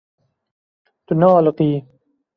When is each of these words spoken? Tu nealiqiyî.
Tu 1.05 1.13
nealiqiyî. 1.19 1.77